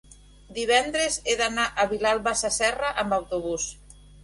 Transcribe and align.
divendres 0.53 1.17
he 1.25 1.35
d'anar 1.43 1.67
a 1.85 1.85
Vilalba 1.93 2.35
Sasserra 2.41 2.93
amb 3.05 3.17
autobús. 3.21 3.71